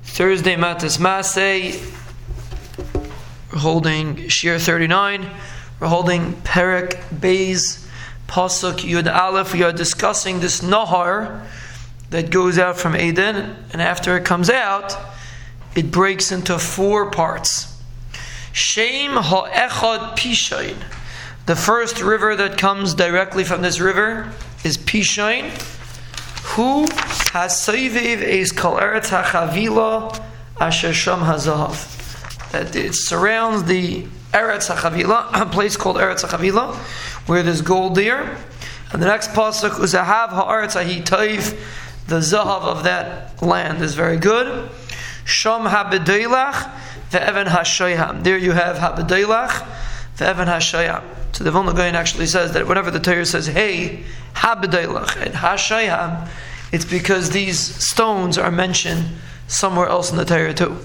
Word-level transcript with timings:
Thursday 0.00 0.56
Matas 0.56 0.98
Masay. 0.98 1.78
We're 3.52 3.58
holding 3.58 4.28
Shir 4.28 4.58
39. 4.58 5.28
We're 5.80 5.86
holding 5.86 6.32
Perik 6.32 7.20
Bays 7.20 7.86
Pasuk 8.26 8.78
Yud 8.78 9.12
Aleph. 9.12 9.52
We 9.52 9.62
are 9.62 9.72
discussing 9.72 10.40
this 10.40 10.62
Nahar 10.62 11.46
that 12.08 12.30
goes 12.30 12.58
out 12.58 12.78
from 12.78 12.96
Eden, 12.96 13.54
and 13.72 13.82
after 13.82 14.16
it 14.16 14.24
comes 14.24 14.48
out, 14.48 14.96
it 15.76 15.90
breaks 15.90 16.32
into 16.32 16.58
four 16.58 17.10
parts. 17.10 17.78
Shem 18.52 19.12
Ha'echad 19.12 20.16
Pishain. 20.16 20.76
The 21.44 21.56
first 21.56 22.00
river 22.00 22.34
that 22.36 22.56
comes 22.56 22.94
directly 22.94 23.44
from 23.44 23.60
this 23.60 23.78
river 23.78 24.32
is 24.64 24.78
Pishain. 24.78 25.50
Who 26.54 26.86
has 27.32 27.52
Saiviv 27.54 28.20
is 28.20 28.52
Kal 28.52 28.76
Eretz 28.76 29.08
HaChavila 29.08 30.22
Asher 30.60 30.92
Sham 30.92 31.20
Hazahav. 31.20 32.50
That 32.50 32.76
it 32.76 32.94
surrounds 32.94 33.64
the 33.64 34.02
Eretz 34.34 34.70
HaChavila, 34.70 35.28
a 35.40 35.46
place 35.46 35.78
called 35.78 35.96
Eretz 35.96 36.26
HaChavila, 36.26 36.74
where 37.26 37.42
there's 37.42 37.62
gold 37.62 37.94
there. 37.94 38.36
And 38.92 39.00
the 39.00 39.06
next 39.06 39.30
pasuk, 39.30 39.70
Uzahav 39.70 40.28
Ha'aretz 40.28 40.76
HaHitayv, 40.78 41.58
the 42.06 42.18
Zahav 42.18 42.64
of 42.64 42.84
that 42.84 43.42
land 43.42 43.80
is 43.80 43.94
very 43.94 44.18
good. 44.18 44.68
Sham 45.24 45.62
HaBedoilach, 45.62 46.70
Ve'evan 47.12 47.46
HaShoyham. 47.46 48.24
There 48.24 48.36
you 48.36 48.52
have 48.52 48.76
HaBedoilach, 48.76 49.66
Ve'evan 50.18 50.48
HaShoyham. 50.48 51.02
So 51.34 51.44
the 51.44 51.50
Vilna 51.50 51.72
Gaon 51.72 51.94
actually 51.94 52.26
says 52.26 52.52
that 52.52 52.68
whenever 52.68 52.90
the 52.90 53.00
Torah 53.00 53.24
says, 53.24 53.46
hey, 53.46 54.04
Habedilach 54.34 55.16
and 55.16 55.32
Hashayam, 55.32 56.28
it's 56.72 56.86
because 56.86 57.30
these 57.30 57.58
stones 57.58 58.38
are 58.38 58.50
mentioned 58.50 59.04
somewhere 59.46 59.86
else 59.86 60.10
in 60.10 60.16
the 60.16 60.24
Torah 60.24 60.54
too. 60.54 60.78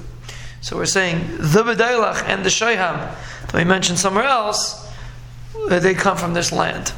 So 0.61 0.75
we're 0.75 0.85
saying 0.85 1.37
the 1.37 1.63
Bedilach 1.63 2.23
and 2.27 2.43
the 2.43 2.49
Shayham 2.49 3.16
that 3.41 3.53
we 3.53 3.63
mentioned 3.63 3.97
somewhere 3.97 4.25
else, 4.25 4.85
uh, 5.69 5.79
they 5.79 5.94
come 5.94 6.17
from 6.17 6.33
this 6.33 6.52
land. 6.52 6.91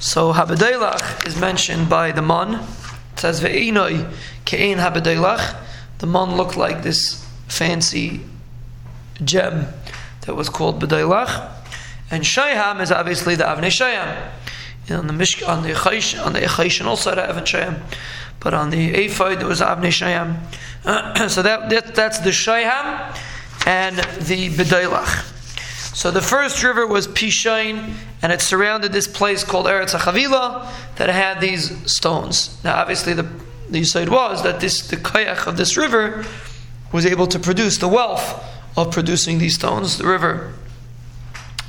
So 0.00 0.32
Habedilach 0.32 1.26
is 1.26 1.38
mentioned 1.38 1.88
by 1.88 2.10
the 2.10 2.22
Mon. 2.22 2.54
It 2.54 3.20
says 3.20 3.40
Ve'inoi 3.40 4.12
Ke'in 4.44 4.78
Habedilach. 4.78 5.56
The 5.98 6.06
Mon 6.06 6.36
looked 6.36 6.56
like 6.56 6.82
this 6.82 7.24
fancy 7.46 8.22
gem 9.22 9.68
that 10.22 10.34
was 10.34 10.48
called 10.48 10.82
Bedilach. 10.82 11.52
And 12.10 12.24
Shayham 12.24 12.80
is 12.80 12.90
obviously 12.90 13.36
the 13.36 13.44
Avnei 13.44 13.70
Shayam. 13.70 14.30
On 14.90 15.06
the 15.06 15.12
Mishk, 15.12 15.46
on 15.46 15.62
the 15.62 15.70
Echaish, 15.70 16.24
on 16.24 16.32
the 16.32 16.40
Echaish 16.40 16.84
also 16.84 17.14
had 17.14 17.18
Avnei 17.18 17.42
Shayam, 17.42 17.80
but 18.40 18.54
on 18.54 18.70
the 18.70 18.92
Ephod 18.92 19.38
there 19.38 19.46
was 19.46 19.60
Avnei 19.60 19.88
Shayam. 19.88 20.38
so 21.30 21.42
that, 21.42 21.70
that, 21.70 21.94
that's 21.94 22.18
the 22.18 22.30
Shayham 22.30 23.16
and 23.66 23.96
the 23.96 24.48
Bedailach. 24.50 25.36
So 25.94 26.10
the 26.10 26.22
first 26.22 26.62
river 26.62 26.86
was 26.86 27.06
Pishain, 27.06 27.94
and 28.22 28.32
it 28.32 28.40
surrounded 28.40 28.92
this 28.92 29.06
place 29.06 29.44
called 29.44 29.66
Eretz 29.66 29.94
HaChavila 29.94 30.96
that 30.96 31.08
had 31.08 31.40
these 31.40 31.92
stones. 31.92 32.58
Now, 32.64 32.76
obviously, 32.76 33.12
the 33.12 33.28
the 33.70 33.84
side 33.84 34.08
was 34.08 34.42
that 34.42 34.60
this 34.60 34.86
the 34.88 34.96
koyach 34.96 35.46
of 35.46 35.56
this 35.56 35.76
river 35.76 36.24
was 36.92 37.06
able 37.06 37.26
to 37.28 37.38
produce 37.38 37.78
the 37.78 37.88
wealth 37.88 38.44
of 38.76 38.90
producing 38.92 39.38
these 39.38 39.54
stones. 39.54 39.98
The 39.98 40.06
river 40.06 40.52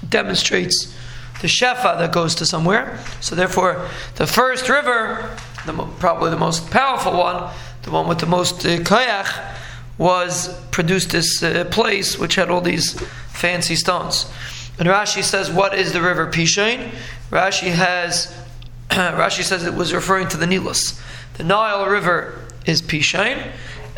demonstrates 0.08 0.96
the 1.42 1.47
shefa 1.47 1.97
that 1.97 2.14
goes 2.14 2.36
to 2.36 2.45
somewhere. 2.45 3.00
So 3.20 3.36
therefore, 3.36 3.88
the 4.16 4.28
first 4.28 4.70
river, 4.70 5.36
the, 5.66 5.73
probably 6.00 6.30
the 6.30 6.38
most 6.38 6.70
powerful 6.70 7.14
one, 7.14 7.52
the 7.84 7.92
one 7.92 8.08
with 8.08 8.20
the 8.20 8.28
most 8.28 8.66
uh, 8.66 8.78
koyach, 8.80 9.58
was 9.97 10.59
produced 10.72 11.09
this 11.12 11.44
uh, 11.44 11.66
place 11.66 12.17
which 12.17 12.36
had 12.36 12.50
all 12.50 12.62
these 12.62 13.00
fancy 13.30 13.75
stones. 13.75 14.31
And 14.80 14.88
Rashi 14.88 15.23
says, 15.23 15.52
"What 15.52 15.73
is 15.73 15.94
the 15.94 16.02
river 16.02 16.28
Pishain?" 16.28 16.91
Rashi 17.30 17.72
has 17.72 18.34
Rashi 18.90 19.44
says 19.44 19.66
it 19.66 19.74
was 19.74 19.94
referring 19.94 20.28
to 20.30 20.38
the 20.38 20.46
Nilus. 20.46 21.00
The 21.38 21.44
Nile 21.44 21.85
River 21.88 22.40
is 22.66 22.81
Pishain, 22.81 23.51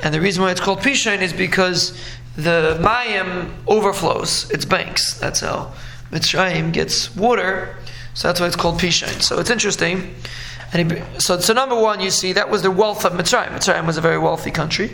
and 0.03 0.13
the 0.13 0.21
reason 0.21 0.43
why 0.43 0.51
it's 0.51 0.61
called 0.61 0.79
Pishain 0.79 1.21
is 1.21 1.33
because 1.33 1.97
the 2.35 2.77
Mayim 2.81 3.51
overflows 3.67 4.49
its 4.51 4.65
banks. 4.65 5.19
That's 5.19 5.41
how 5.41 5.73
Mitzrayim 6.13 6.72
gets 6.72 7.16
water, 7.16 7.75
so 8.13 8.28
that's 8.28 8.40
why 8.40 8.47
it's 8.47 8.56
called 8.56 8.79
Pishain. 8.79 9.22
So 9.22 9.40
it's 9.40 9.50
interesting. 9.50 10.16
And 10.72 10.91
he, 10.91 11.01
so, 11.19 11.40
so 11.40 11.53
number 11.53 11.75
one, 11.75 12.00
you 12.00 12.12
see 12.12 12.34
that 12.34 12.50
was 12.50 12.62
the 12.62 12.72
wealth 12.72 13.03
of 13.03 13.13
Mitzrayim. 13.13 13.50
Mitzrayim 13.50 13.88
was 13.88 13.97
a 13.97 14.01
very 14.01 14.19
wealthy 14.19 14.51
country, 14.51 14.91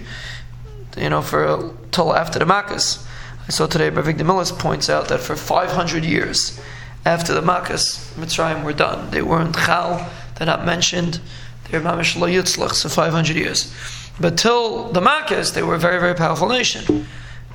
you 0.98 1.10
know, 1.10 1.22
for 1.22 1.74
till 1.92 2.16
after 2.16 2.40
the 2.40 2.46
Makkahs. 2.46 3.06
I 3.48 3.52
saw 3.52 3.68
today, 3.68 3.92
Ravik 3.92 4.18
Millis 4.18 4.58
points 4.58 4.90
out 4.90 5.10
that 5.10 5.20
for 5.20 5.36
500 5.36 6.06
years 6.06 6.60
after 7.06 7.34
the 7.34 7.42
Makkahs, 7.42 8.14
Mitzrayim 8.14 8.64
were 8.64 8.74
done. 8.74 9.12
They 9.12 9.22
weren't 9.22 9.56
Chal, 9.56 10.10
they're 10.36 10.48
not 10.48 10.66
mentioned. 10.66 11.20
They're 11.70 11.82
Mamish 11.82 12.20
Lo 12.20 12.28
Yitzlach, 12.28 12.74
so 12.74 12.90
500 12.90 13.36
years. 13.36 13.74
But 14.20 14.38
till 14.38 14.92
the 14.92 15.02
Makkahs, 15.02 15.54
they 15.54 15.64
were 15.64 15.76
a 15.76 15.80
very, 15.80 16.00
very 16.00 16.16
powerful 16.16 16.48
nation. 16.48 17.06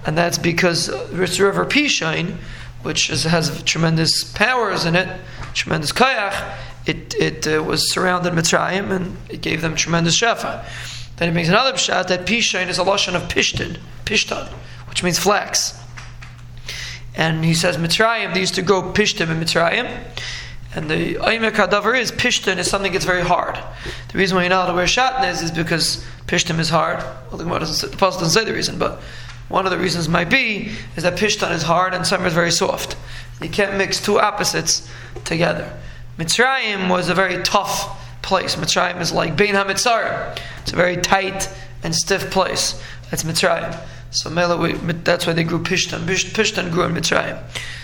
And 0.06 0.16
that's 0.16 0.38
because 0.38 0.86
this 1.10 1.40
river 1.40 1.64
Pishain 1.64 2.36
which 2.84 3.10
is, 3.10 3.24
has 3.24 3.62
tremendous 3.64 4.22
powers 4.22 4.84
in 4.84 4.94
it, 4.94 5.08
tremendous 5.54 5.92
koyach, 5.92 6.56
it, 6.86 7.14
it 7.14 7.46
uh, 7.46 7.62
was 7.62 7.90
surrounded 7.90 8.34
Mitzrayim 8.34 8.90
and 8.90 9.16
it 9.28 9.40
gave 9.40 9.62
them 9.62 9.74
tremendous 9.74 10.20
shefa. 10.20 10.64
Then 11.16 11.30
he 11.30 11.34
makes 11.34 11.48
another 11.48 11.76
shot 11.76 12.08
that 12.08 12.26
Pishain 12.26 12.68
is 12.68 12.78
a 12.78 12.84
lashon 12.84 13.14
of 13.14 13.22
pishtin, 13.22 13.78
pishtan, 14.04 14.48
which 14.88 15.02
means 15.02 15.18
flax. 15.18 15.80
And 17.16 17.44
he 17.44 17.54
says 17.54 17.76
Mitzrayim, 17.76 18.34
they 18.34 18.40
used 18.40 18.56
to 18.56 18.62
grow 18.62 18.82
pishtim 18.82 19.30
in 19.30 19.40
Mitzrayim. 19.40 20.04
And 20.74 20.90
the 20.90 21.14
Aimek 21.14 21.52
Hadavar 21.52 21.96
is 21.96 22.10
Pishtin 22.10 22.58
is 22.58 22.68
something 22.68 22.92
that's 22.92 23.04
very 23.04 23.22
hard. 23.22 23.56
The 24.10 24.18
reason 24.18 24.34
why 24.34 24.42
you're 24.42 24.50
not 24.50 24.64
allowed 24.64 24.72
to 24.72 24.74
wear 24.74 24.86
shatnez 24.86 25.40
is 25.40 25.52
because 25.52 26.04
Pishtim 26.26 26.58
is 26.58 26.68
hard. 26.68 26.98
Well, 27.30 27.38
the 27.38 27.44
doesn't 27.44 27.76
say, 27.76 27.86
the 27.86 27.96
doesn't 27.96 28.30
say 28.30 28.44
the 28.44 28.52
reason, 28.52 28.76
but 28.76 29.00
one 29.48 29.66
of 29.66 29.72
the 29.72 29.78
reasons 29.78 30.08
might 30.08 30.30
be 30.30 30.70
is 30.96 31.02
that 31.02 31.18
Pishtan 31.18 31.52
is 31.52 31.62
hard 31.62 31.94
and 31.94 32.04
tzemer 32.04 32.26
is 32.26 32.32
very 32.32 32.50
soft. 32.50 32.96
You 33.42 33.48
can't 33.48 33.76
mix 33.76 34.00
two 34.00 34.18
opposites 34.18 34.88
together. 35.24 35.78
Mitzrayim 36.18 36.88
was 36.88 37.08
a 37.08 37.14
very 37.14 37.42
tough 37.42 38.00
place. 38.22 38.56
Mitzrayim 38.56 39.00
is 39.00 39.12
like 39.12 39.36
Bein 39.36 39.54
HaMitzarim. 39.54 40.38
It's 40.62 40.72
a 40.72 40.76
very 40.76 40.96
tight 40.96 41.50
and 41.82 41.94
stiff 41.94 42.30
place. 42.30 42.80
That's 43.10 43.24
Mitzrayim. 43.24 43.78
So 44.10 44.30
that's 44.30 45.26
why 45.26 45.32
they 45.32 45.44
grew 45.44 45.58
Pishtan. 45.58 46.06
Pishtan 46.06 46.70
grew 46.70 46.84
in 46.84 46.92
Mitzrayim. 46.92 47.38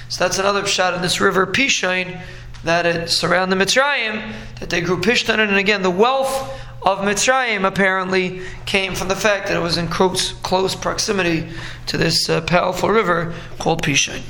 So 0.09 0.25
that's 0.25 0.39
another 0.39 0.65
shot 0.67 0.95
in 0.95 1.03
this 1.03 1.21
river 1.21 1.47
Pishain 1.47 2.21
that 2.65 2.87
it 2.87 3.11
surrounded 3.11 3.59
Mitzrayim, 3.59 4.33
that 4.61 4.71
they 4.71 4.81
grew 4.81 5.01
Pishtan. 5.01 5.39
And 5.41 5.57
again, 5.57 5.83
the 5.83 5.91
wealth 5.91 6.57
of 6.83 6.99
Mitzrayim 7.01 7.67
apparently 7.67 8.41
came 8.65 8.95
from 8.95 9.09
the 9.09 9.17
fact 9.17 9.49
that 9.49 9.57
it 9.57 9.61
was 9.61 9.77
in 9.77 9.89
close, 9.89 10.33
close 10.33 10.75
proximity 10.75 11.49
to 11.87 11.97
this 11.97 12.29
uh, 12.29 12.41
powerful 12.43 12.89
river 12.89 13.35
called 13.59 13.83
Pishain. 13.83 14.23